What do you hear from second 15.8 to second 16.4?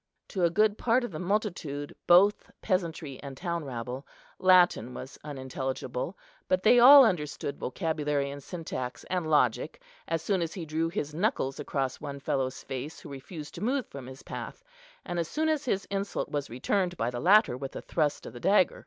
insult